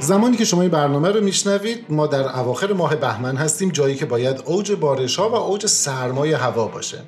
[0.00, 4.06] زمانی که شما این برنامه رو میشنوید ما در اواخر ماه بهمن هستیم جایی که
[4.06, 6.98] باید اوج بارش ها و اوج سرمای هوا باشه.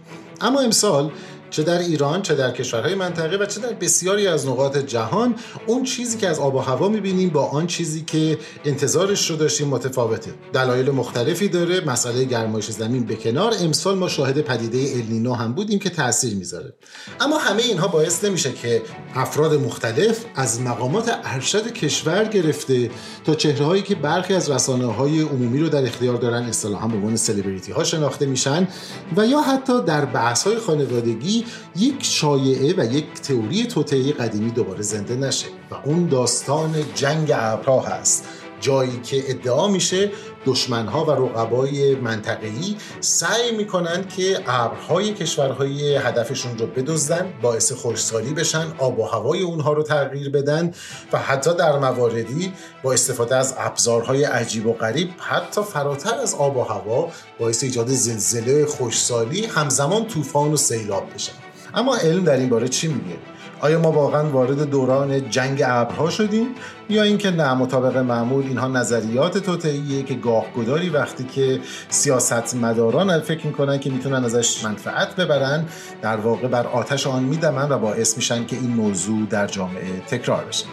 [0.40, 1.11] اما امسال
[1.53, 5.35] چه در ایران چه در کشورهای منطقه و چه در بسیاری از نقاط جهان
[5.67, 9.68] اون چیزی که از آب و هوا می‌بینیم با آن چیزی که انتظارش رو داشتیم
[9.68, 10.35] متفاوته.
[10.53, 13.53] دلایل مختلفی داره مسئله گرمایش زمین به کنار.
[13.61, 16.75] امسال ما شاهد پدیده النینو هم بودیم که تاثیر می‌ذاره.
[17.21, 18.82] اما همه اینها باعث نمیشه که
[19.14, 22.90] افراد مختلف از مقامات ارشد کشور گرفته
[23.25, 26.96] تا چهره هایی که برخی از رسانه های عمومی رو در اختیار دارن اصطلاحا به
[26.96, 28.68] عنوان سلبریتی ها شناخته میشن
[29.17, 31.42] و یا حتی در بحث های خانوادگی
[31.77, 37.81] یک شایعه و یک تئوری توطئه قدیمی دوباره زنده نشه و اون داستان جنگ ابرها
[37.81, 38.28] هست.
[38.62, 40.11] جایی که ادعا میشه
[40.47, 48.67] دشمنها و رقبای منطقه‌ای سعی می‌کنن که ابرهای کشورهای هدفشون رو بدزدن باعث خوشسالی بشن
[48.78, 50.75] آب و هوای اونها رو تغییر بدن
[51.12, 56.56] و حتی در مواردی با استفاده از ابزارهای عجیب و غریب حتی فراتر از آب
[56.56, 61.33] و هوا باعث ایجاد زلزله خوشسالی همزمان طوفان و سیلاب بشن.
[61.75, 63.31] اما علم در این باره چی میگه؟
[63.63, 66.47] آیا ما واقعا وارد دوران جنگ ابرها شدیم؟
[66.89, 73.47] یا اینکه نه مطابق معمول اینها نظریات توطئه‌ایه که گاهگداری وقتی که سیاست مداران فکر
[73.47, 75.65] می‌کنن که می‌تونن ازش منفعت ببرن
[76.03, 80.45] در واقع بر آتش آن میدمن و باعث میشن که این موضوع در جامعه تکرار
[80.45, 80.67] بشه.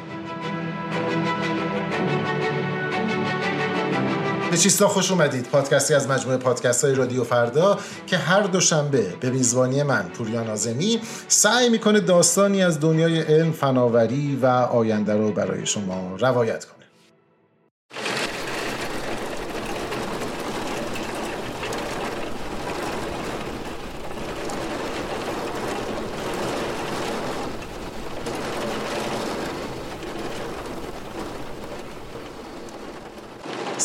[4.51, 5.45] به چیستا خوش اومدید.
[5.45, 11.01] پادکستی از مجموعه پادکست های رادیو فردا که هر دوشنبه به میزبانی من پوریان آزمی
[11.27, 16.78] سعی می‌کنه داستانی از دنیای علم فناوری و آینده رو برای شما روایت کنه.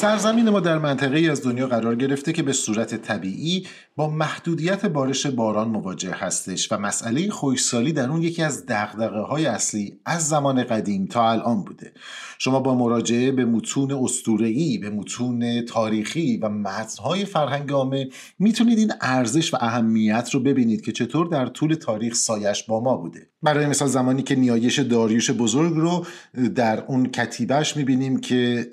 [0.04, 3.66] سرزمین ما در منطقه ای از دنیا قرار گرفته که به صورت طبیعی
[3.96, 9.46] با محدودیت بارش باران مواجه هستش و مسئله خوشسالی در اون یکی از دقدقه های
[9.46, 11.92] اصلی از زمان قدیم تا الان بوده.
[12.38, 18.92] شما با مراجعه به متون استورهی به متون تاریخی و متنهای فرهنگ عامه می‌تونید این
[19.00, 23.28] ارزش و اهمیت رو ببینید که چطور در طول تاریخ سایش با ما بوده.
[23.42, 26.06] برای مثال زمانی که نیایش داریوش بزرگ رو
[26.54, 28.66] در اون کتیبهش می‌بینیم که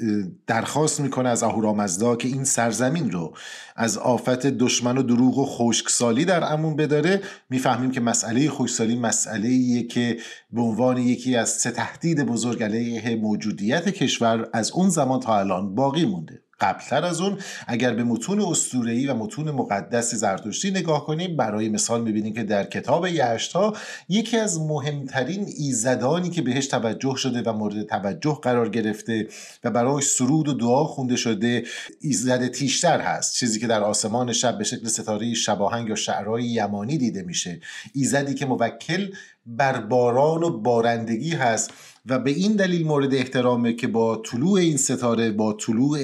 [0.47, 3.33] درخواست می‌کنه از اهورامزدا که این سرزمین رو
[3.75, 7.21] از آفت دشمن و دروغ و خشکسالی در امون بداره.
[7.49, 10.17] می‌فهمیم که مسئله خشکسالی مسئله ایه که
[10.51, 15.75] به عنوان یکی از سه تهدید بزرگ علیه موجودیت کشور از اون زمان تا الان
[15.75, 16.41] باقی مونده.
[16.61, 22.01] قبلتر از اون اگر به متون اسطوره‌ای و متون مقدس زرتشتی نگاه کنیم برای مثال
[22.01, 23.73] می‌بینیم که در کتاب یشتا
[24.09, 29.27] یکی از مهمترین ایزدانی که بهش توجه شده و مورد توجه قرار گرفته
[29.63, 31.63] و برای سرود و دعا خونده شده
[32.01, 33.35] ایزد تیشتر هست.
[33.35, 37.59] چیزی که در آسمان شب به شکل ستاره شباهنگ یا شعرهای یمانی دیده میشه.
[37.93, 39.07] ایزدی که موکل
[39.45, 41.71] بر باران و بارندگی هست.
[42.05, 45.99] و به این دلیل مورد احترامه که با طلوع این ستاره با طلوع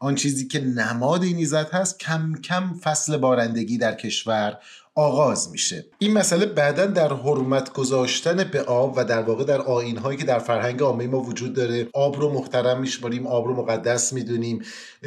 [0.00, 4.58] آن چیزی که نماد این ایزد هست کم کم فصل بارندگی در کشور
[4.94, 5.84] آغاز میشه.
[5.98, 10.24] این مسئله بعدا در حرمت گذاشتن به آب و در واقع در آین هایی که
[10.24, 14.62] در فرهنگ عامه ما وجود داره آب رو محترم میشماریم آب رو مقدس می‌دونیم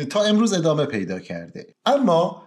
[0.10, 1.68] تا امروز ادامه پیدا کرده.
[1.86, 2.44] اما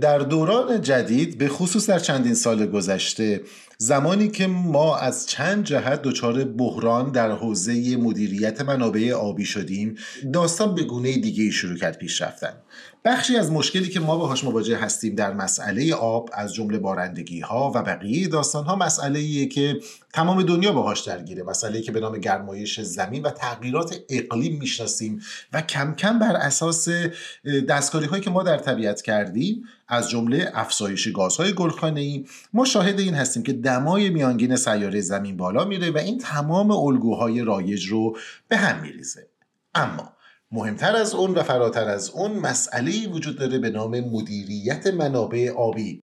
[0.00, 3.40] در دوران جدید به خصوص در چندین سال گذشته
[3.78, 9.94] زمانی که ما از چند جهت دچار بحران در حوزه مدیریت منابع آبی شدیم
[10.32, 12.52] داستان به گونه دیگه شروع کرد پیش رفتن.
[13.04, 17.72] بخشی از مشکلی که ما باهاش مواجه هستیم در مسئله آب از جمله بارندگی ها
[17.74, 19.80] و بقیه داستان ها مسئله که
[20.12, 21.42] تمام دنیا باهاش درگیره.
[21.42, 25.20] مسئله که به نام گرمایش زمین و تغییرات اقلیم می‌شناسیم
[25.52, 26.88] و کم کم بر اساس
[27.68, 32.26] دستکاری هایی که ما در طبیعت کردیم از جمله افزایش گازهای گلخانه‌ای.
[32.52, 37.44] ما شاهد این هستیم که دمای میانگین سیاره زمین بالا میره و این تمام الگوهای
[37.44, 38.16] رایج رو
[38.48, 39.28] به هم میریزه.
[39.74, 40.12] اما
[40.52, 46.02] مهمتر از اون و فراتر از اون مسئله وجود داره به نام مدیریت منابع آبی.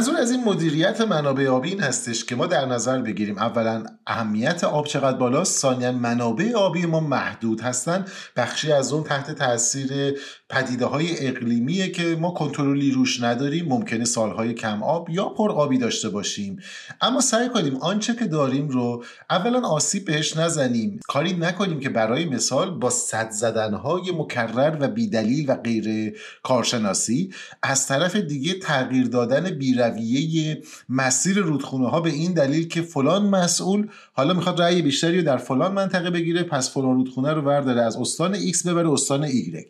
[0.00, 4.64] منظور از این مدیریت منابع آبی این هستش که ما در نظر بگیریم اولا اهمیت
[4.64, 10.18] آب چقدر بالاست؟ ثانیا منابع آبی ما محدود هستند بخشی از اون تحت تاثیر
[10.50, 15.78] پدیده های اقلیمیه که ما کنترلی روش نداریم ممکنه سالهای کم آب یا پر آبی
[15.78, 16.58] داشته باشیم.
[17.00, 21.00] اما سعی کنیم آنچه که داریم رو اولا آسیب بهش نزنیم.
[21.08, 27.30] کاری نکنیم که برای مثال با صد زدنهای مکرر و بیدلیل و غیر کارشناسی
[27.62, 33.88] از طرف دیگه تغییر دادن بیرویه مسیر رودخونه ها به این دلیل که فلان مسئول
[34.12, 37.96] حالا می‌خواد رأی بیشتری رو در فلان منطقه بگیره پس فلان رودخونه رو ورداره از
[37.96, 39.66] استان X ببره استان Y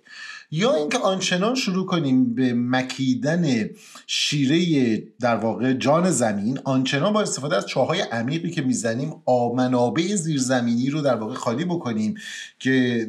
[0.52, 3.70] یا اینکه آنچنان شروع کنیم به مکیدن
[4.06, 9.14] شیره در واقع جان زمین آنچنان با استفاده از چاهای عمیقی که می‌زنیم
[9.56, 12.14] منابع زیرزمینی رو در واقع خالی بکنیم
[12.58, 13.06] که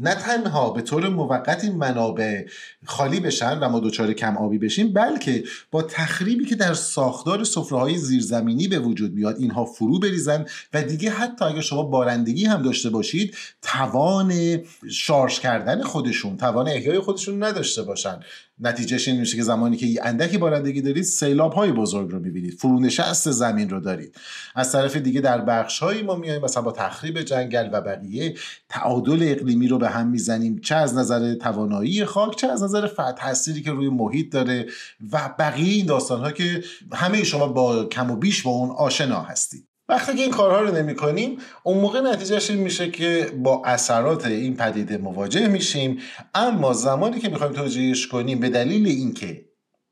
[0.00, 2.44] نه تنها به طور موقت این منابع
[2.86, 7.78] خالی بشن و ما دچار کم آبی بشیم بلکه با تخریبی که در ساختار سفره
[7.78, 12.62] های زیرزمینی به وجود میاد اینها فرو بریزن و دیگه حتی اگر شما بارندگی هم
[12.62, 14.58] داشته باشید توان
[14.90, 18.20] شارژ کردن خودشون توان احیای خودشون نداشته باشن.
[18.60, 22.54] نتیجهش این میشه که زمانی که اندکی بارندگی دارید سیلاب های بزرگ رو می‌بینید.
[22.54, 24.16] فرونشست زمین رو دارید.
[24.54, 28.34] از طرف دیگه در بخش هایی ما میایم مثلا با تخریب جنگل و بقیه
[28.68, 30.58] تعادل اقلیمی رو به هم می‌زنیم.
[30.58, 34.66] چه از نظر توانایی خاک چه از نظر تاثیری که روی محیط داره
[35.12, 39.20] و بقیه این داستان ها که همه شما با کم و بیش با اون آشنا
[39.20, 39.71] هستید.
[39.88, 44.26] وقتی که این کارها رو نمی کنیم اون موقع نتیجهش این میشه که با اثرات
[44.26, 45.98] این پدیده مواجه میشیم.
[46.34, 49.44] اما زمانی که می‌خوایم توجیهش کنیم به دلیل اینکه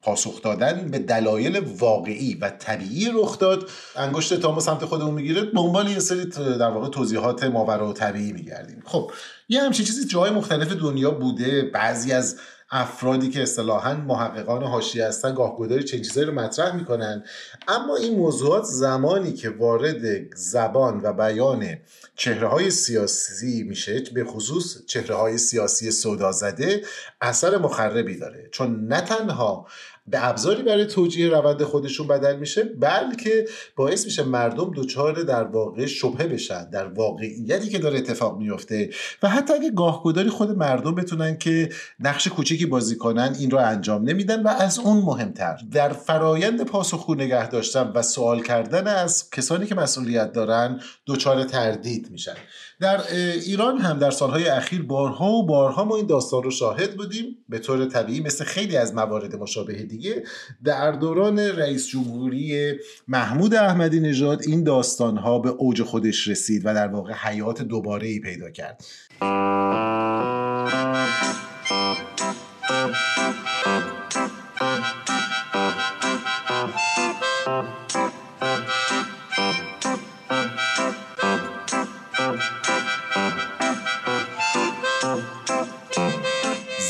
[0.03, 5.91] پاسخ دادن به دلایل واقعی و طبیعی رخ داد انگشت تامو سمت خودمون می‌گیره دنبال
[5.91, 6.25] یه سری
[6.59, 8.83] در واقع توضیحات ماورا و طبیعی میگردیم.
[8.87, 9.11] خب
[9.49, 12.37] یه همچین چیزی جای مختلف دنیا بوده بعضی از
[12.71, 17.25] افرادی که اصطلاحا محققان حاشیه هستن گاهگداری چنین چیزایی رو مطرح می‌کنن.
[17.69, 21.77] اما این موضوعات زمانی که وارد زبان و بیان
[22.17, 26.85] چهره های سیاسی میشه به خصوص چهره های سیاسی سودا زده
[27.21, 28.49] اثر مخربی داره.
[28.53, 29.67] چون نه تنها
[30.07, 33.45] به ابزاری برای توجیه روند خودشون بدل میشه بلکه
[33.77, 38.91] باعث میشه مردم دچار در واقع شبهه بشن در واقعیتی که داره اتفاق میفته.
[39.23, 41.69] و حتی اگه گاهگداری خود مردم بتونن که
[42.01, 45.57] نقش کوچیکی بازی کنن این رو انجام نمیدن و از اون مهمتر.
[45.73, 52.11] در فرایند پاسخگو نگه داشتن و سوال کردن از کسانی که مسئولیت دارن دچار تردید
[52.11, 52.35] میشن.
[52.81, 53.01] در
[53.47, 57.37] ایران هم در سالهای اخیر بارها و بارها ما این داستان رو شاهد بودیم.
[57.49, 60.25] به طور طبیعی مثل خیلی از موارد مشابه دیگه.
[60.65, 62.75] در دوران رئیس جمهوری
[63.09, 68.21] محمود احمدی نژاد این داستانها به اوج خودش رسید و در واقع حیات دوباره ای
[68.21, 68.85] پیدا کرد.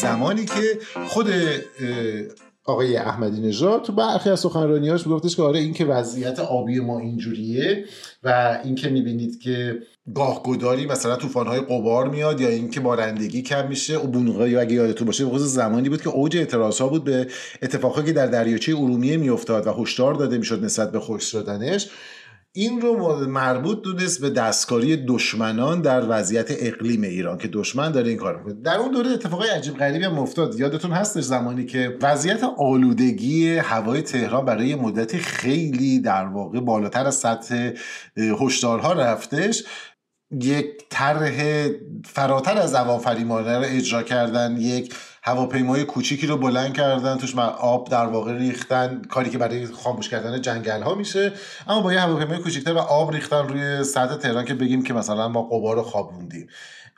[0.01, 1.27] زمانی که خود
[2.71, 6.99] آقای احمدی نژاد تو برخی از سخنرانیاش میگفتش که آره این که وضعیت آبی ما
[6.99, 7.85] اینجوریه
[8.23, 9.79] و اینکه می‌بینید که
[10.15, 15.07] گاه گداری مثلا طوفان‌های قبار میاد یا اینکه بارندگی کم میشه و بونقای اگه یادتون
[15.07, 17.27] باشه به زمانی بود که اوج اعتراض ها بود به
[17.63, 21.89] اتفاقی که در دریاچه ارومیه میافتاد و هشدار داده می‌شد نسبت به خشک شدنش.
[22.53, 28.17] این رو مربوط دونست به دستکاری دشمنان در وضعیت اقلیم ایران که دشمن داره این
[28.17, 28.63] کار می‌کنه.
[28.63, 30.61] در اون دوره اتفاقای عجیب غریبی هم افتاد.
[30.61, 37.15] یادتون هستش زمانی که وضعیت آلودگی هوای تهران برای مدتی خیلی در واقع بالاتر از
[37.15, 37.71] سطح
[38.17, 39.65] هشدارها رفتش.
[40.41, 41.69] یک طرح
[42.05, 48.07] فراتر از فریمانه رو اجرا کردن یک هواپیمای کوچیکی رو بلند کردن توش آب در
[48.07, 51.33] واقع ریختن کاری که برای خاموش کردن جنگل ها میشه.
[51.69, 55.29] اما با یه هواپیمای کوچیکتر و آب ریختن روی سطح تهران که بگیم که مثلا
[55.29, 56.49] ما قبار رو خوابوندیم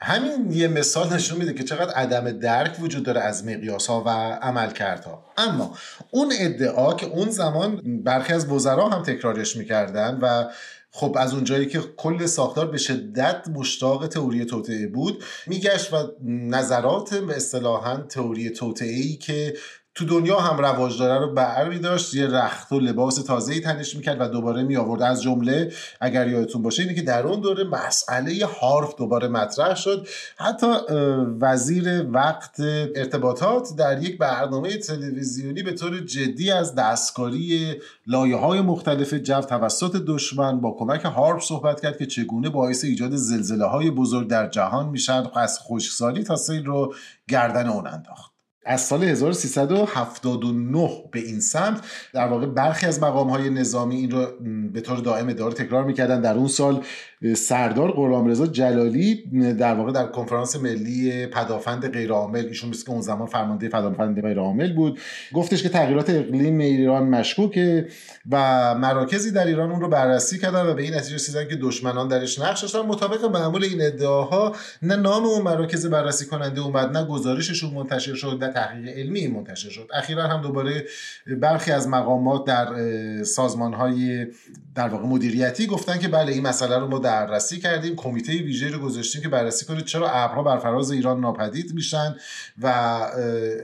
[0.04, 4.08] همین یه مثال نشون میده که چقدر عدم درک وجود داره از مقیاس ها و
[4.42, 5.24] عملکردها.
[5.36, 5.76] اما
[6.10, 10.44] اون ادعا که اون زمان برخی از وزرا هم تکرارش می‌کردن و
[10.94, 17.14] خب از اونجایی که کل ساختار به شدت مشتاق تئوری توطعه بود میگشت و نظرات
[17.14, 19.54] به اصطلاحا تئوری توطعه ای که
[19.94, 23.96] تو دنیا هم رواج داره رو بر می داشت یه رخت و لباس تازه تنش
[23.96, 27.64] می‌کرد و دوباره می آورد از جمله اگر یادتون باشه اینه که در اون دوره
[27.64, 30.06] مسئله حرف دوباره مطرح شد.
[30.36, 30.66] حتی
[31.40, 32.60] وزیر وقت
[32.96, 37.74] ارتباطات در یک برنامه تلویزیونی به طور جدی از دستکاری
[38.06, 43.16] لایه های مختلف جو توسط دشمن با کمک هارپ صحبت کرد که چگونه باعث ایجاد
[43.16, 46.94] زلزله های بزرگ در جهان میشن از خشکسالی تا سیل رو
[47.28, 48.32] گردن اون انداخت.
[48.64, 51.80] از سال 1379 به این سمت
[52.12, 54.26] در واقع برخی از مقام های نظامی این رو
[54.72, 56.20] به طور دائم اداره تکرار می‌کردن.
[56.20, 56.84] در اون سال
[57.36, 59.24] سردار غلامرضا جلالی
[59.58, 65.00] در واقع در کنفرانس ملی پدافند غیرعامل ایشون که اون زمان فرمانده پدافند غیرعامل بود
[65.34, 67.88] گفتش که تغییرات اقلیم ایران مشکوکه
[68.30, 72.08] و مراکزی در ایران اون رو بررسی کردن و به این نتیجه رسیدن که دشمنان
[72.08, 72.80] درش نقش داشتن.
[72.80, 78.38] مطابق معمول این ادعاها نه نام اون مراکز بررسی کننده اومد نه گزارششون منتشر شد
[78.44, 79.88] نه تحقیق علمی منتشر شد.
[79.94, 80.84] اخیرا هم دوباره
[81.40, 82.68] برخی از مقامات در
[83.24, 84.26] سازمان های
[84.74, 88.78] در واقع مدیریتی گفتن که بله این مسئله رو ما بررسی کردیم کمیته ویژه رو
[88.78, 92.16] گذاشتیم که بررسی کنه چرا ابرها بر فراز ایران ناپدید میشن
[92.62, 92.68] و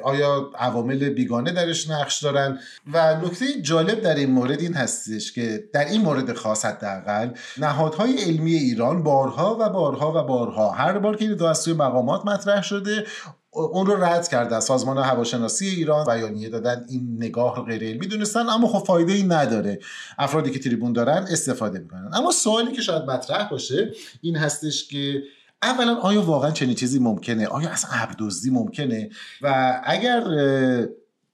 [0.03, 2.59] آیا عوامل بیگانه درش نقش دارن.
[2.93, 8.19] و نکته جالب در این مورد این هستش که در این مورد خاص حداقل نهادهای
[8.19, 12.63] علمی ایران بارها و بارها و بارها هر بار که این از سوی مقامات مطرح
[12.63, 13.05] شده
[13.51, 18.49] اون رو رد کردن سازمان هواشناسی ایران بیانیه دادن این نگاه رو غیر علمی دونستن
[18.49, 19.79] اما خب فایده ای نداره.
[20.19, 22.11] افرادی که تریبون دارن استفاده می‌کنن.
[22.15, 25.23] اما سوالی که شاید مطرح باشه این هستش که
[25.63, 29.11] اولا آیا واقعا چنین چیزی ممکنه؟ آیا از عبدزدی ممکنه؟
[29.43, 30.25] و اگر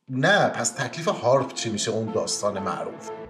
[0.09, 3.24] نه پس تکلیف هارپ چی میشه؟ اون داستان معروف.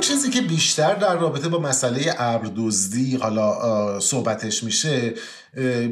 [0.00, 5.14] چیزی که بیشتر در رابطه با مسئله ابر دزدی حالا صحبتش میشه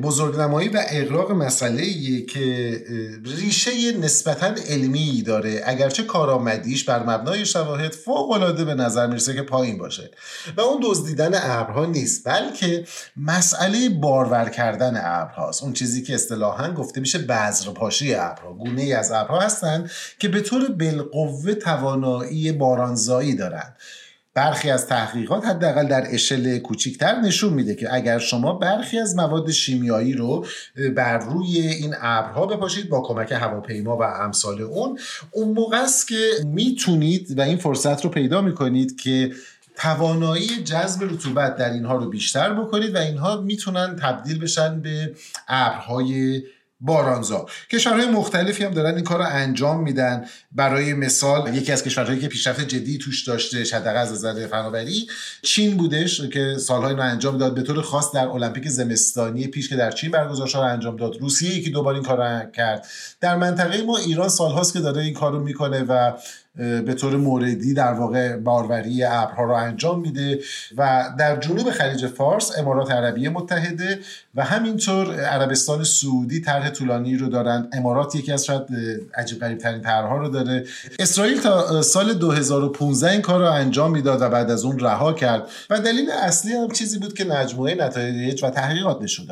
[0.03, 1.85] بزرگنمایی و اقراق مسئله
[2.21, 2.81] که
[3.25, 5.63] ریشه نسبتا علمی داره.
[5.65, 10.11] اگرچه کارآمدیش بر مبنای شواهد فوق العاده به نظر می‌رسه که پایین باشه.
[10.57, 12.85] و اون دزدیدن ابرها نیست بلکه
[13.17, 15.63] مسئله بارور کردن ابرهاست.
[15.63, 18.53] اون چیزی که اصطلاحا گفته میشه بذرپاشی ابرها.
[18.53, 23.77] گونه ای از ابرها هستن که به طور بالقوه توانایی بارانزایی دارن.
[24.35, 29.51] برخی از تحقیقات حداقل در اشل کوچیکتر نشون میده که اگر شما برخی از مواد
[29.51, 30.47] شیمیایی رو
[30.97, 34.99] بر روی این ابرها بپاشید با کمک هواپیما و امثال اون
[35.31, 39.33] اون موقع است که می‌تونید و این فرصت رو پیدا می‌کنید که
[39.77, 45.15] توانایی جذب رطوبت در اینها رو بیشتر بکنید و اینها می‌تونن تبدیل بشن به
[45.49, 46.43] ابرهای
[46.85, 47.47] بارانزا.
[47.71, 50.25] کشورهای مختلفی هم دارن این کار رو انجام میدن.
[50.53, 55.07] برای مثال یکی از کشورهایی که پیشرفت جدی توش داشته حداقل از نظر فناوری
[55.43, 57.55] چین بودش که سالهای رو انجام داد.
[57.55, 61.17] به طور خاص در المپیک زمستانی پیش که در چین برگزار شد انجام داد.
[61.21, 62.87] روسیه یکی دوبار این کار رو کرد.
[63.21, 66.13] در منطقه ما ایران سالهاست که داره این کار رو می‌کنه و
[66.57, 70.41] به طور موردی در واقع باروری ابرها رو انجام میده
[70.77, 73.99] و در جنوب خلیج فارس امارات عربیه متحده
[74.35, 77.69] و همینطور عربستان سعودی طرح طولانی رو دارن.
[77.73, 78.63] امارات یکی از شاید
[79.15, 80.65] عجیب غریب ترین طرحها رو داره.
[80.99, 85.49] اسرائیل تا سال 2015 این کار رو انجام می‌داد و بعد از اون رها کرد.
[85.71, 89.27] و دلیل اصلی هم چیزی بود که مجموعه نتایج و تحقیقات نشون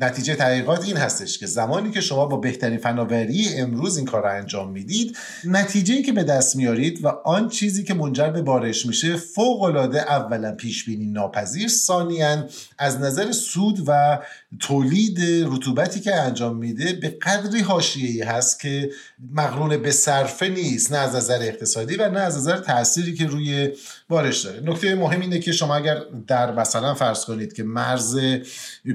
[0.00, 4.30] نتیجه تحقیقات این هستش که زمانی که شما با بهترین فناوری امروز این کار رو
[4.30, 9.16] انجام می‌دید نتیجه که به دست میارید و آن چیزی که منجر به بارش میشه
[9.16, 12.48] فوق العاده اولا پیش بینی ناپذیر ثانیا
[12.78, 14.20] از نظر سود و
[14.60, 18.90] تولید رطوبتی که انجام میده به قدری حاشیه‌ای هست که
[19.32, 23.72] مقرون به صرفه نیست نه از نظر اقتصادی و نه از نظر تأثیری که روی
[24.14, 24.60] بارش داره.
[24.60, 28.18] نکته مهم اینه که شما اگر در مثلا فرض کنید که مرز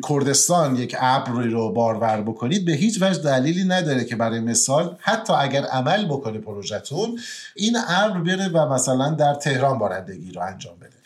[0.09, 5.33] کردستان یک ابری رو بارور بکنید به هیچ وجه دلیلی نداره که برای مثال حتی
[5.33, 7.19] اگر عمل بکنه پروژهتون
[7.55, 10.99] این ابر بره و مثلا در تهران بارندگی رو انجام بده.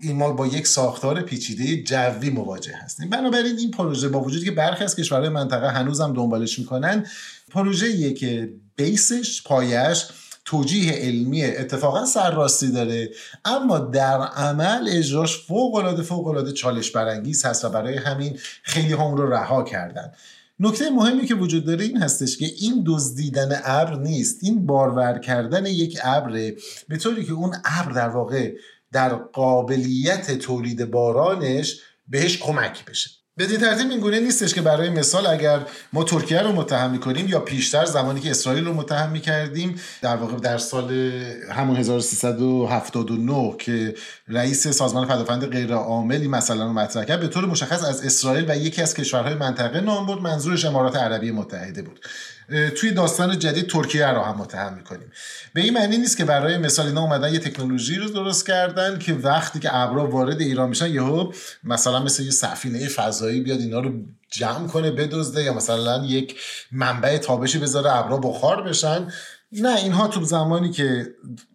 [0.00, 4.50] این ما با یک ساختار پیچیده جوی مواجه هستیم بنابراین این پروژه با وجودی که
[4.50, 7.06] برخی از کشورهای منطقه هنوزم دنبالش می‌کنن
[7.50, 10.04] پروژه که بیسش پایش
[10.46, 13.10] توجیه علمی اتفاقا سرراستی داره.
[13.44, 18.92] اما در عمل اجراش فوق العاده فوق العاده چالش برانگیز هست و برای همین خیلی
[18.92, 20.12] هم رو رها کردن.
[20.60, 24.38] نکته مهمی که وجود داره این هستش که این دزدیدن ابر نیست.
[24.42, 26.30] این بارور کردن یک ابر
[26.88, 28.52] به طوری که اون ابر در واقع
[28.92, 33.10] در قابلیت تولید بارانش بهش کمک بشه.
[33.38, 35.60] بدین ترتیب این گونه نیستش که برای مثال اگر
[35.92, 40.36] ما ترکیه رو متهم می‌کنیم یا پیشتر زمانی که اسرائیل رو متهم می‌کردیم در واقع
[40.36, 40.92] در سال
[41.52, 43.94] همون 1379 که
[44.28, 48.56] رئیس سازمان پدافند غیر عاملی مثلا رو مطرح کرد به طور مشخص از اسرائیل و
[48.56, 52.00] یکی از کشورهای منطقه نام برد منظورش امارات عربی متحده بود.
[52.76, 55.12] توی داستان جدید ترکیه رو هم متهم می‌کنیم.
[55.54, 59.12] به این معنی نیست که برای مثال اینا اومدن یه تکنولوژی رو درست کردن که
[59.12, 61.32] وقتی که ابرا وارد ایران میشن یهو
[61.64, 63.92] مثلا مثل یه سفینه فضایی بیاد اینا رو
[64.30, 66.40] جمع کنه بدزده یا مثلا یک
[66.72, 69.08] منبع تابشی بذاره ابرا بخار بشن.
[69.52, 71.06] نه اینها تو زمانی که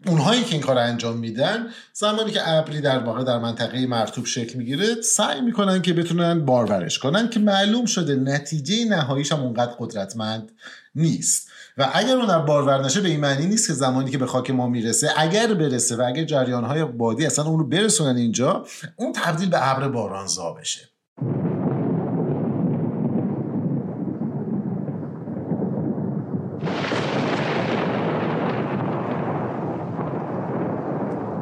[0.07, 4.57] اونهایی که این کار انجام میدن زمانی که ابری در واقع در منطقه مرتوب شکل
[4.57, 10.51] می‌گیره سعی می‌کنن که بتونن بارورش کنن که معلوم شده نتیجه نهاییش هم اونقدر قدرتمند
[10.95, 11.48] نیست.
[11.77, 14.51] و اگر اون در بارور نشه به این معنی نیست که زمانی که به خاک
[14.51, 19.13] ما می‌رسه اگر برسه و اگر جریان های بادی اصلا اون رو برسونن اینجا اون
[19.13, 20.81] تبدیل به ابر بارانزا بشه.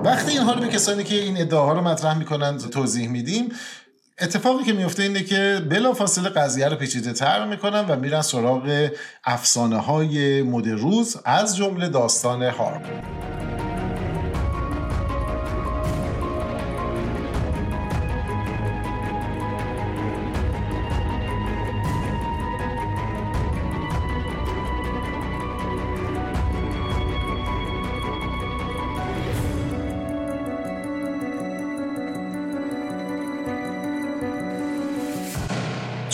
[0.04, 3.50] وقتی اینها رو به کسانی که این ادعاها رو مطرح می‌کنن توضیح میدیم
[4.22, 8.90] اتفاقی که میفته اینه که بلا فاصله قضیه رو پیچیده تر می‌کنن و میرن سراغ
[9.24, 12.82] افسانه های مد روز از جمله داستان هارپ.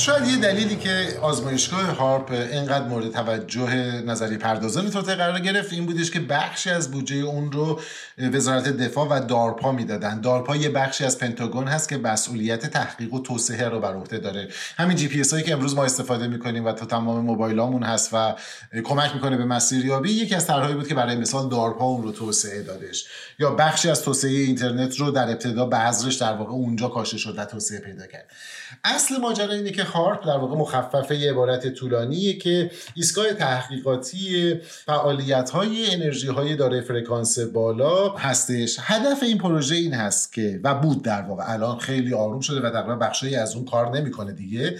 [0.05, 3.73] شاید یه دلیلی که آزمایشگاه هارپ اینقدر مورد توجه
[4.05, 7.81] نظریه پردازان توطئه قرار گرفت این بودش که بخشی از بودجه اون رو
[8.17, 10.21] وزارت دفاع و دارپا می‌دادن.
[10.21, 14.47] دارپا یه بخشی از پنتاگون هست که مسئولیت تحقیق و توسعه رو بر عهده داره.
[14.77, 18.09] همین جی پی اس هایی که امروز ما استفاده می‌کنیم و تو تمام موبایلامون هست
[18.13, 18.35] و
[18.83, 22.61] کمک می‌کنه به مسیریابی یکی از طرحهایی بود که برای مثال دارپا اون رو توسعه
[22.61, 23.05] دادش.
[23.39, 27.45] یا بخشی از توسعه اینترنت رو در ابتدا بذرش در واقع اونجا کاشته شد و
[27.45, 28.25] توسعه پیدا کرد.
[28.83, 35.49] اصل ماجرا اینه که هارپ در واقع مخففه یه عبارت طولانیه که ایستگاه تحقیقاتی فعالیت
[35.49, 38.77] های انرژی های دارای فرکانس بالا هستش.
[38.81, 42.69] هدف این پروژه این هست که و بود در واقع الان خیلی آروم شده و
[42.69, 44.79] تقریبا بخشی از اون کار نمی‌کنه دیگه.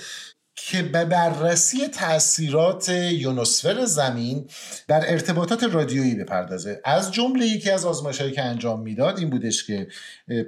[0.56, 4.50] که به بررسی تاثیرات یونوسفر زمین
[4.88, 6.82] در ارتباطات رادیویی بپردازه.
[6.86, 9.88] از جمله یکی از آزمایشهایی که انجام می‌داد این بودش که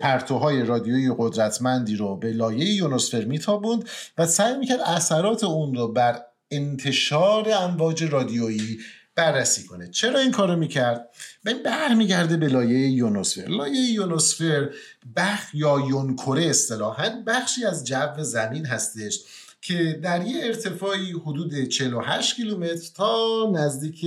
[0.02, 6.22] پرتوهای رادیویی قدرتمندی رو به لایه یونوسفر میتابوند و سعی می‌کرد اثرات اون رو بر
[6.52, 8.80] انتشار امواج رادیویی
[9.16, 9.88] بررسی کنه.
[9.88, 11.10] چرا این کارو می‌کرد؟
[11.44, 14.70] به برمیگرده به لایه یونوسفر لایه یونوسفر
[15.16, 19.20] بخ یا یونکوره اصطلاحا بخشی از جو زمین هستش
[19.68, 24.06] که در یه ارتفاعی حدود 48 کیلومتر تا نزدیک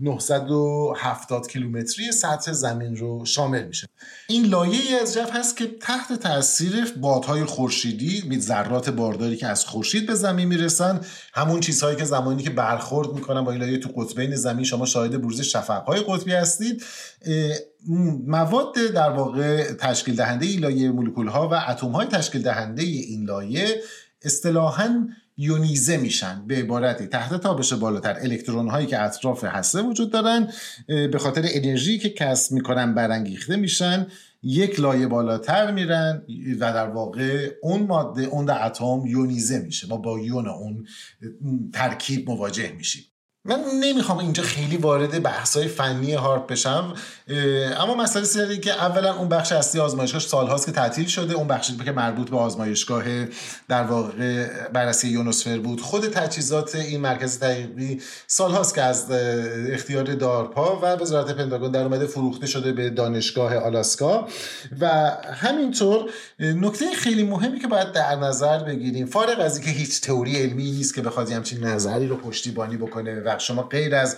[0.00, 3.88] 970 کیلومتری سطح زمین رو شامل میشه.
[4.28, 10.06] این لایه از جو هست که تحت تاثیر بادهای خورشیدی ذرات بارداری که از خورشید
[10.06, 11.00] به زمین می‌رسن
[11.34, 15.20] همون چیزهایی که زمانی که برخورد می‌کنن با این لایه تو قطبین زمین شما شاهد
[15.20, 16.84] بروز شفقهای قطبی هستید.
[18.26, 23.24] مواد در واقع تشکیل دهنده این لایه مولکول ها و اتم های تشکیل دهنده این
[23.24, 23.82] لایه
[24.22, 27.06] اصطلاحا یونیزه میشن به عبارتی.
[27.06, 30.48] تحت تابش بالاتر الکترون هایی که اطراف هسته وجود دارن
[30.86, 34.06] به خاطر انرژی که کسب می‌کنن برانگیخته میشن
[34.42, 36.22] یک لایه بالاتر میرن
[36.60, 40.86] و در واقع اون ماده اون اتم یونیزه میشه ما با یون اون
[41.72, 43.04] ترکیب مواجه میشیم.
[43.48, 46.94] من نمی‌خوام اینجا خیلی وارد بحث‌های فنی هارپ بشم
[47.80, 51.76] اما مسئله سری که اولا اون بخش اصلی آزمایشگاه سالهاست که تعطیل شده اون بخشی
[51.76, 53.04] که مربوط به آزمایشگاه
[53.68, 55.80] در واقع بررسی یونوسفر بود.
[55.80, 59.06] خود تجهیزات این مرکز تحقیقی سالهاست که از
[59.72, 64.28] اختیار دارپا و وزارت پنتاگون در اومده فروخته شده به دانشگاه آلاسکا.
[64.80, 64.88] و
[65.34, 70.70] همینطور نکته خیلی مهمی که باید در نظر بگیریم فارغ از اینکه هیچ تئوری علمی
[70.70, 74.16] نیست که بخواد همچین نظری رو پشتیبانی بکنه و شما غیر از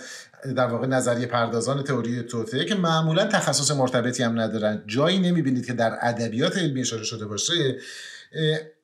[0.55, 5.73] در واقع نظریه پردازان تئوری توته که معمولا تخصص مرتبطی هم ندارن جایی نمی‌بینید که
[5.73, 7.77] در ادبیات علمی اشاره شده باشه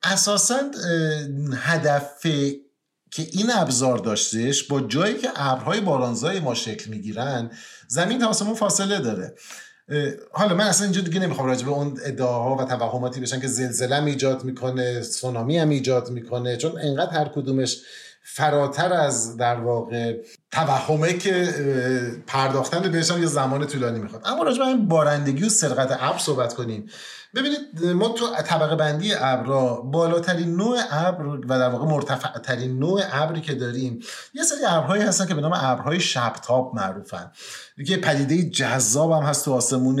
[0.02, 0.56] اساسا
[1.54, 2.26] هدف
[3.10, 7.50] که این ابزار داشتش با جایی که ابرهای بارانزای ما شکل می‌گیرن
[7.88, 9.34] زمین تا آسمون فاصله داره.
[10.32, 14.04] حالا من اصلا اینجا دیگه نمی‌خوام راجع به اون ادعاها و توهماتی بشن که زلزله
[14.04, 17.78] ایجاد می‌کنه سونامی هم ایجاد می‌کنه چون انقدر هر کدومش
[18.34, 20.16] فراتر از در واقع
[20.50, 21.48] توهمه که
[22.26, 24.22] پرداختن بهش یه زمان طولانی می‌خواد.
[24.24, 26.90] اما راجع به این بارندگی و سرقت ابر صحبت کنیم.
[27.34, 33.00] ببینید ما تو طبقه بندی ابرا بالاترین نوع ابر و در واقع مرتفع ترین نوع
[33.12, 33.98] ابری که داریم
[34.34, 37.30] یه سری ابرهایی هستن که به نام ابرهای شبتاب معروفن.
[37.86, 39.96] که پدیده جذاب هم هست تو آسمون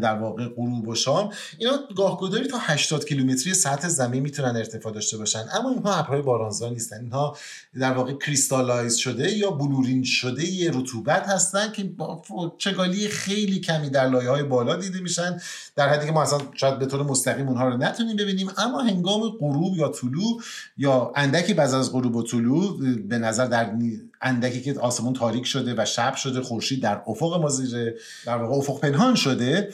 [0.00, 1.32] در واقع غروب و شام.
[1.58, 5.44] اینا گاهگداری تا 80 کیلومتری سطح زمین می‌تونن ارتفاع داشته باشن.
[5.52, 7.00] اما اینها ابرهای بارانزا نیستن.
[7.00, 7.36] اینها
[7.80, 11.90] در واقع کریستالایز شده یا بلورین شده یه رطوبت هستن که
[12.58, 15.40] چگالی خیلی کمی در لایه های بالا دیده میشن.
[15.76, 16.38] در حدی که ما اصلا
[16.70, 18.50] شاید به طور مستقیم اونها رو نتونیم ببینیم.
[18.58, 20.42] اما هنگام غروب یا طلوع
[20.76, 22.78] یا اندکی بعد از غروب و طلوع
[23.08, 23.72] به نظر در
[24.22, 27.94] اندکی که آسمون تاریک شده و شب شده خورشید در افق ما زیر
[28.26, 29.70] در واقع افق پنهان شده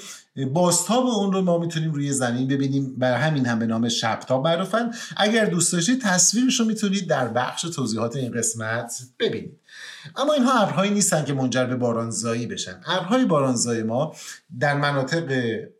[0.53, 2.95] بازتاب اون رو ما می‌تونیم روی زمین ببینیم.
[2.99, 4.91] برای همین هم به نام شبتاب معروفن.
[5.17, 9.59] اگر دوست داشتید تصویرش رو می‌تونید در بخش توضیحات این قسمت ببینید.
[10.17, 12.81] اما اینها ابرهایی نیستن که منجر به بارانزایی بشن.
[12.87, 14.15] ابرهای بارانزایی ما
[14.61, 15.33] در مناطق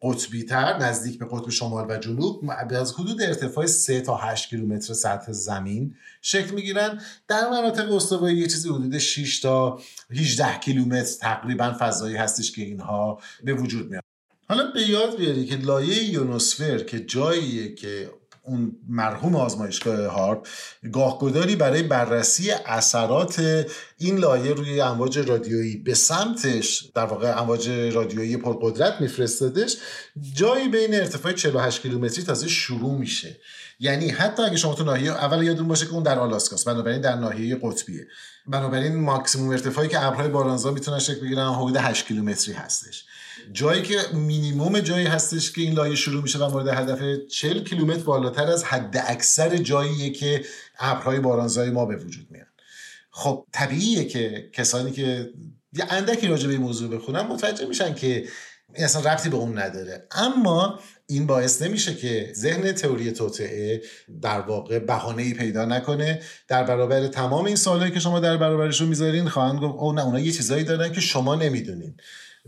[0.03, 4.95] قطبی تر نزدیک به قطب شمال و جنوب از حدود ارتفاع 3 تا 8 کیلومتر
[4.95, 7.01] سطح زمین شکل می‌گیرن.
[7.29, 13.21] در مناطق استوایی یه چیزی حدود 6 تا 18 کیلومتر تقریبا فضایی هستش که اینها
[13.45, 14.03] به وجود میاد.
[14.49, 18.11] حالا به یاد بیاری که لایه یونوسفر که جاییه که
[18.47, 20.47] اون مرحوم آزمایشگاه هارپ
[20.93, 23.67] گاهگداری برای بررسی اثرات
[23.99, 29.77] این لایه روی امواج رادیویی به سمتش در واقع امواج رادیویی پرقدرت میفرستادش
[30.35, 33.37] جایی بین ارتفاع 48 کیلومتری تازه شروع میشه.
[33.81, 37.17] یعنی حتی اگه شما تو ناحیه اول یادتون باشه که اون در آلاسکاست بنابراین در
[37.17, 38.07] ناحیه قطبیه.
[38.47, 43.05] بنابراین ماکسیموم ارتفاعی که ابرهای بارانزا می‌تونن شکل بگیرن حدود 8 کیلومتری هستش.
[43.53, 48.03] جایی که مینیموم جایی هستش که این لایه شروع میشه و مورد هدف 40 کیلومتر
[48.03, 50.45] بالاتر از حد اکثر جاییه که
[50.79, 52.47] ابرهای بارانزای ما به وجود میاد
[53.11, 55.31] خب طبیعیه که کسانی که
[55.73, 58.29] یه اندکی راجع به این موضوع بخونن متوجه میشن که
[58.75, 60.07] این اصلا ربطی به اون نداره.
[60.11, 63.83] اما این باعث نمیشه که ذهن تئوری توطعه
[64.23, 66.23] در واقع بهانه ای پیدا نکنه.
[66.49, 70.21] در برابر تمام این سوالایی که شما در برابرشون می‌ذارین خواهند گفت او نه اونا
[70.21, 71.97] یه چیزایی دارن که شما نمی‌دونین.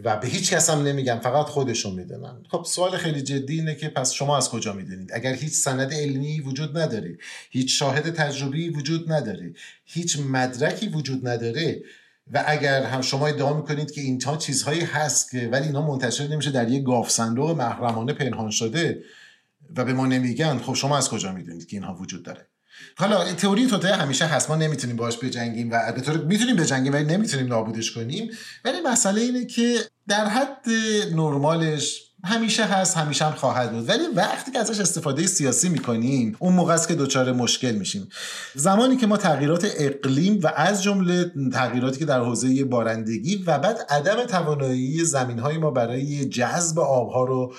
[0.04, 3.88] و به هیچ کس هم نمیگم فقط خودشون می‌دونن خب سوال خیلی جدی اینه که
[3.88, 7.18] پس شما از کجا می‌دونید؟ اگر هیچ سند علمی وجود نداره
[7.50, 11.82] هیچ شاهد تجربی وجود نداره هیچ مدرکی وجود نداره
[12.32, 16.50] و اگر هم شما ادعا می‌کنید که اینها چیزهایی هست که ولی اینا منتشر نمیشه
[16.50, 19.02] در یک گاف صندوق محرمانه پنهان شده
[19.76, 22.46] و به ما نمیگن خب شما از کجا می‌دونید که اینها وجود داره؟
[22.96, 24.50] حالا تئوری توته همیشه هست.
[24.50, 28.30] ما نمی‌تونیم باش بجنگیم و به طور می‌تونیم بجنگیم ولی نمی‌تونیم نابودش کنیم.
[28.64, 30.68] ولی مسئله اینه که در حد
[31.14, 33.88] نرمالش همیشه هست همیشه هم خواهد بود.
[33.88, 38.08] ولی وقتی که ازش استفاده سیاسی می‌کنیم اون موقع است که دچار مشکل میشیم.
[38.54, 43.78] زمانی که ما تغییرات اقلیم و از جمله تغییراتی که در حوزه بارندگی و بعد
[43.90, 47.54] عدم توانایی زمین های ما برای جذب آبها رو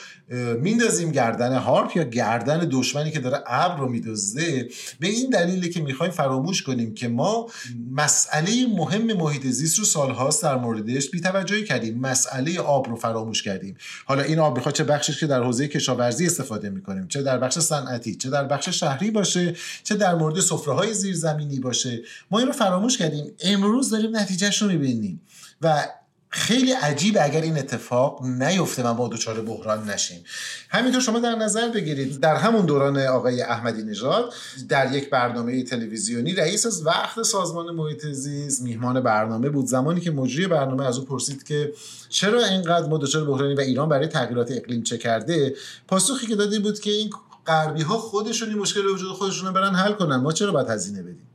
[0.61, 4.69] میندازیم گردن هارپ یا گردن دشمنی که داره ابر رو میدزده
[4.99, 7.47] به این دلیله که می‌خوایم فراموش کنیم که ما
[7.91, 11.99] مسئله مهم محیط زیست رو سالهاست در موردش بیتوجهی کردیم.
[11.99, 13.77] مسئله آب رو فراموش کردیم.
[14.05, 14.39] حالا این
[14.73, 18.69] چه بخشش که در حوزه کشاورزی استفاده می‌کنیم چه در بخش صنعتی چه در بخش
[18.69, 22.01] شهری باشه چه در مورد سفره های زیرزمینی باشه.
[22.31, 23.31] ما این رو فراموش کردیم.
[23.39, 25.21] امروز داریم نتیجهش رو می‌بینیم
[25.61, 25.87] و
[26.31, 30.23] خیلی عجیب اگر این اتفاق نیفته و ما دچار بحران نشیم.
[30.69, 34.33] همینطور شما در نظر بگیرید در همون دوران آقای احمدی نژاد
[34.69, 39.65] در یک برنامه تلویزیونی رئیس از وقت سازمان محیط زیست میهمان برنامه بود.
[39.65, 41.73] زمانی که مجری برنامه از او پرسید که
[42.09, 45.55] چرا اینقدر ما دچار بحرانی و ایران برای تغییرات اقلیم چه کرده
[45.87, 47.09] پاسخی که دادی بود که این
[47.47, 50.15] غربی ها خودشون این مشکل وجود خودشون رو برن حل کنن.
[50.15, 51.27] ما چرا باید هزینه بدیم؟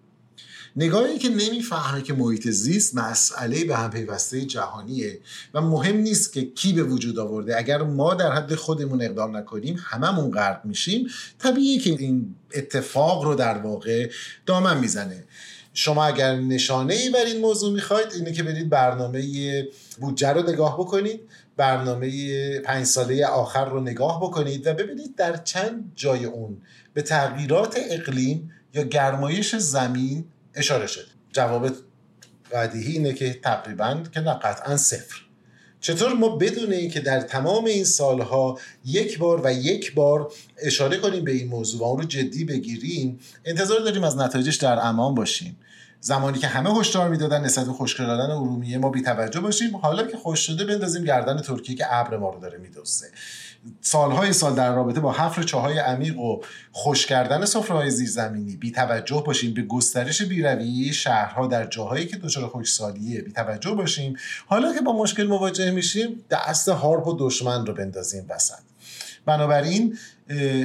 [0.76, 5.20] نگاهی که نمی‌فهمه که محیط زیست مسئله به هم پیوسته جهانیه
[5.54, 7.58] و مهم نیست که کی به وجود آورده.
[7.58, 11.06] اگر ما در حد خودمون اقدام نکنیم هممون غرق میشیم.
[11.38, 14.10] طبیعیه که این اتفاق رو در واقع
[14.46, 15.24] دامن می‌زنه.
[15.74, 19.22] شما اگر نشانه ای بر این موضوع می‌خواید اینه که برید برنامه
[20.00, 21.20] بودجه رو نگاه بکنید
[21.56, 26.56] برنامه پنج ساله آخر رو نگاه بکنید و ببینید در چند جای اون
[26.94, 31.70] به تغییرات اقلیم یا گرمایش زمین اشاره شده جواب
[32.52, 35.20] قدیهی اینه که تقریبا که نه قطعا صفر.
[35.80, 41.24] چطور ما بدون اینکه در تمام این سالها یک بار و یک بار اشاره کنیم
[41.24, 45.56] به این موضوع و اون رو جدی بگیریم انتظار داریم از نتایجش در امان باشیم.
[46.04, 49.76] زمانی که همه هشدار می‌دادن نسبت به خشک کردن ارومیه ما بی‌توجه باشیم.
[49.76, 53.06] حالا که خوش شده بندازیم گردن ترکیه که ابر ما رو داره میدوزه
[53.80, 56.40] سالهای سال در رابطه با حفر چاهای عمیق و
[56.72, 62.48] خوش کردن سفره‌های زیرزمینی بی توجه باشیم به گسترش بیرویه شهرها در جاهایی که دچار
[62.48, 63.22] خشکسالیه.
[63.22, 64.16] بی توجه باشیم.
[64.46, 68.58] حالا که با مشکل مواجه میشیم دست هارپ و دشمن رو بندازیم وسط.
[69.26, 69.98] بنابراین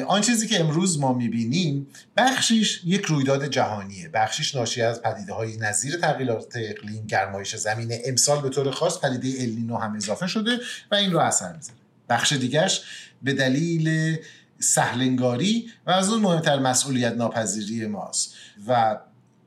[0.08, 4.10] آن چیزی که امروز ما می‌بینیم بخشیش یک رویداد جهانیه.
[4.10, 9.44] بخشیش ناشی از پدیده های نظیر تغییرات اقلیم گرمایش زمین امسال به طور خاص پدیده
[9.44, 10.60] النینو هم اضافه شده
[10.92, 11.78] و این رو اثر می‌ذاره.
[12.10, 12.82] بخش دیگرش
[13.24, 14.18] به دلیل
[14.60, 18.34] سهلنگاری و از اون مهمتر مسئولیت ناپذیری ماست
[18.68, 18.98] و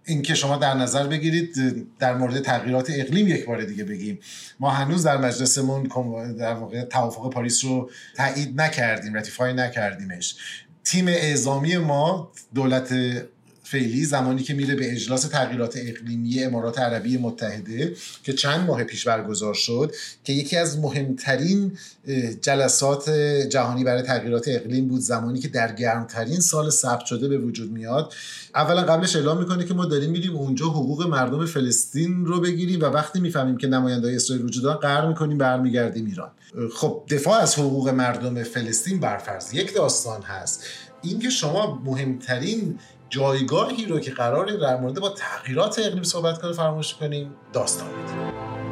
[0.04, 1.54] اینکه شما در نظر بگیرید
[1.98, 4.18] در مورد تغییرات اقلیم یک بار دیگه بگیم.
[4.60, 5.82] ما هنوز در مجلسمون
[6.38, 10.36] در واقع توافق پاریس رو تایید نکردیم رتیفای نکردیمش.
[10.84, 12.94] تیم اعزامی ما دولت
[13.72, 19.08] فعلی زمانی که میره به اجلاس تغییرات اقلیمی امارات عربی متحده که چند ماه پیش
[19.08, 21.78] برگزار شد که یکی از مهمترین
[22.40, 23.10] جلسات
[23.50, 28.14] جهانی برای تغییرات اقلیم بود زمانی که در گرمترین سال ثبت شده به وجود میاد.
[28.54, 32.84] اولا قبلش اعلام می‌کنه که ما داریم میریم اونجا حقوق مردم فلسطین رو بگیریم و
[32.84, 36.30] وقتی می‌فهمیم که نماینده اسرائیل وجود دارن قرار می‌کنیم برمیگردیم ایران.
[36.74, 39.54] خب دفاع از حقوق مردم فلسطین برفرض.
[39.54, 40.64] یک داستان هست.
[41.02, 42.78] اینکه شما مهمترین
[43.12, 47.88] جایگاهی رو که قراره در مورد با تغییرات اقلیم صحبت کنه فراموش کنیم داستان.
[47.88, 48.71] میدیم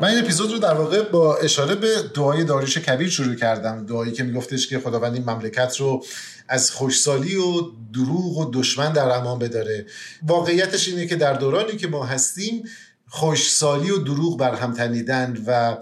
[0.00, 3.86] من این اپیزود رو در واقع با اشاره به دعای داریش کبیر شروع کردم.
[3.86, 6.04] دعایی که میگفتش که خداوند این مملکت رو
[6.48, 7.62] از خوشسالی و
[7.94, 9.86] دروغ و دشمن در امان بداره.
[10.22, 12.64] واقعیتش اینه که در دورانی که ما هستیم
[13.12, 15.76] خوشسالی و دروغ بر هم تنیدن و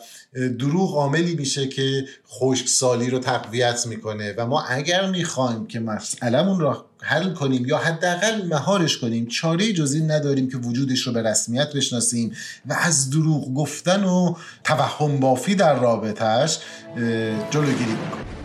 [0.59, 4.35] دروغ عاملی میشه که خشکسالی رو تقویت می‌کنه.
[4.37, 10.01] و ما اگر می‌خوایم که مسئلهمون رو حل کنیم یا حداقل مهارش کنیم چاره جزی
[10.01, 12.33] نداریم که وجودش رو به رسمیت بشناسیم
[12.67, 16.59] و از دروغ گفتن و توهم بافی در رابطهش
[17.51, 18.38] جلوگیری می‌کنیم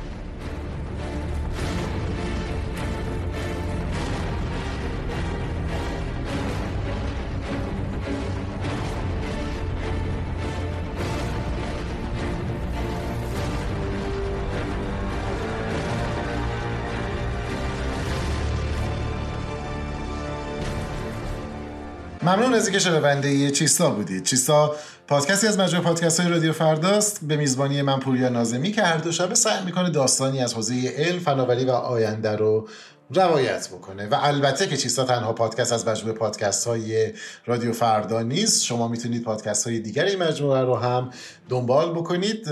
[22.24, 24.24] ممنون از اینکه شنونده چیستا بودید.
[24.24, 24.76] چیستا
[25.08, 27.20] پادکستی از مجموعه پادکست های رادیو فرداست.
[27.28, 31.20] به میزبانی من پوریا نازمی که هر دو شبه سعی می‌کنه داستانی از حوزه علم
[31.20, 32.68] فناوری و آینده رو
[33.10, 34.08] روایت بکنه.
[34.08, 37.14] و البته که چیستا تنها پادکست از مجموعه پادکست های
[37.46, 38.64] رادیو فردا نیست.
[38.64, 41.10] شما می‌تونید پادکست های دیگر این مجموعه رو هم
[41.50, 42.50] دنبال بکنید.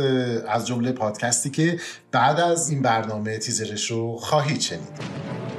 [0.47, 1.79] از جمله پادکستی که
[2.11, 5.50] بعد از این برنامه تیزرش رو خواهید شنید.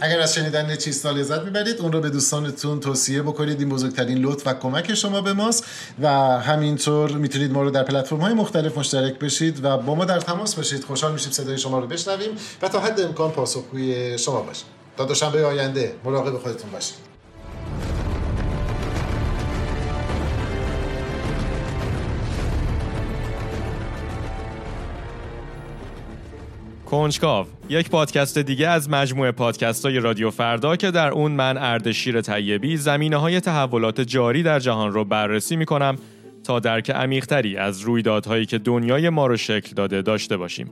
[0.00, 3.60] اگر از شنیدن چیستا لذت می‌برید اون رو به دوستانتون توصیه بکنید.
[3.60, 5.64] این بزرگترین لطف و کمک شما به ماست
[6.02, 6.08] و
[6.40, 10.54] همینطور می‌تونید ما رو در پلتفرم های مختلف مشترک بشید و با ما در تماس
[10.54, 10.84] باشید.
[10.84, 12.30] خوشحال میشیم صدای شما رو بشنویم
[12.62, 14.66] و تا حد امکان پاسخگوی شما باشیم.
[14.96, 17.09] تا دوشنبه آینده مراقب خودتون باشید.
[26.90, 32.20] کنجکاو یک پادکست دیگه از مجموعه پادکست های رادیو فردا که در اون من اردشیر
[32.20, 35.96] طیبی زمینه های تحولات جاری در جهان رو بررسی می کنم
[36.44, 40.70] تا درک عمیقتری از رویدادهایی که دنیای ما رو شکل داده داشته باشیم.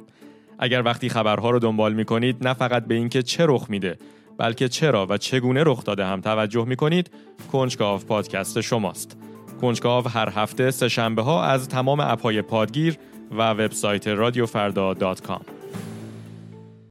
[0.59, 3.99] اگر وقتی خبرها رو دنبال می کنید نه فقط به اینکه چه رخ میده
[4.39, 7.11] بلکه چرا و چگونه رخ داده هم توجه می کنید
[7.53, 9.17] کنجکاو پادکست شماست.
[9.61, 12.99] کنجکاو هر هفته سه شنبه ها از تمام اپهای پادگیر
[13.31, 14.95] و وبسایت رادیو فردا